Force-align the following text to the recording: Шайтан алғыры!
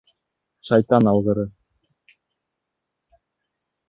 Шайтан 0.69 1.09
алғыры! 1.11 1.43